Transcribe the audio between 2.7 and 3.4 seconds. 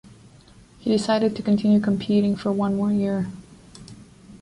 more year.